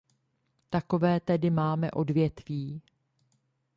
[0.69, 2.81] Takové tedy máme odvětví.